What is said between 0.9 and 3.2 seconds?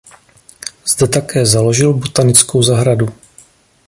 Zde také založil botanickou zahradu.